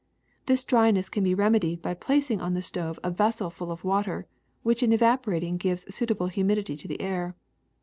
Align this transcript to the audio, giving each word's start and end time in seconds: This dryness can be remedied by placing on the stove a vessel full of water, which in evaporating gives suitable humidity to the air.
This 0.47 0.63
dryness 0.63 1.09
can 1.09 1.23
be 1.23 1.35
remedied 1.35 1.83
by 1.83 1.93
placing 1.93 2.41
on 2.41 2.55
the 2.55 2.63
stove 2.63 2.99
a 3.03 3.11
vessel 3.11 3.51
full 3.51 3.69
of 3.69 3.83
water, 3.83 4.25
which 4.63 4.81
in 4.81 4.91
evaporating 4.91 5.57
gives 5.57 5.93
suitable 5.93 6.25
humidity 6.25 6.75
to 6.75 6.87
the 6.87 6.99
air. 7.01 7.35